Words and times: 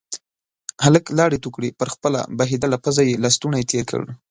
هلک 0.85 1.05
لاړې 1.17 1.37
تو 1.43 1.49
کړې، 1.55 1.69
پر 1.79 1.87
خپله 1.95 2.19
بهيدلې 2.37 2.77
پزه 2.83 3.03
يې 3.07 3.19
لستوڼی 3.23 3.63
تير 3.71 3.83
کړ. 3.89 4.01